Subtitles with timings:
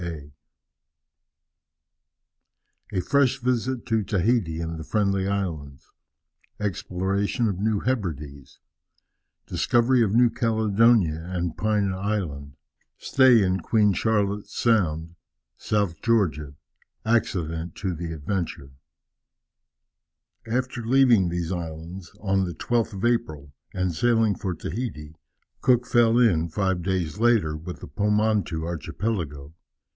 [2.91, 5.91] A fresh visit to Tahiti and the Friendly Islands
[6.59, 8.59] Exploration of New Hebrides
[9.45, 12.55] Discovery of New Caledonia and Pine Island
[12.97, 15.13] Stay in Queen Charlotte's Sound
[15.55, 16.55] South Georgia
[17.05, 18.71] Accident to the Adventure.
[20.47, 25.13] After leaving these islands, on the 12th of April, and sailing for Tahiti,
[25.61, 29.53] Cook fell in, five days later, with the Pomotou archipelago.